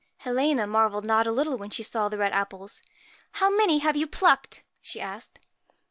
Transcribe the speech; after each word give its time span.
Helena 0.17 0.65
marvelled 0.65 1.05
not 1.05 1.27
a 1.27 1.31
little 1.31 1.57
when 1.59 1.69
she 1.69 1.83
saw 1.83 2.09
the 2.09 2.17
red 2.17 2.31
apples. 2.33 2.81
1 3.33 3.39
How 3.51 3.55
many 3.55 3.77
have 3.77 3.95
you 3.95 4.07
plucked?' 4.07 4.63
she 4.81 4.99
asked. 4.99 5.37